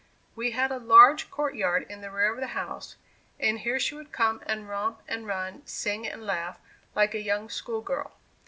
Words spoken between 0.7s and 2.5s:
a large court yard in the rear of the